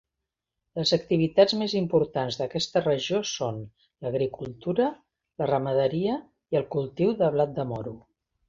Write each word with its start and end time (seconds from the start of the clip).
Les 0.77 0.91
activitats 0.95 1.55
més 1.59 1.75
importants 1.79 2.37
d'aquesta 2.39 2.83
regió 2.85 3.21
són 3.33 3.61
l'agricultura, 4.07 4.89
la 5.43 5.51
ramaderia 5.53 6.19
i 6.57 6.63
el 6.63 6.69
cultiu 6.79 7.17
de 7.25 7.35
blat 7.37 7.59
de 7.61 7.69
moro. 7.75 7.99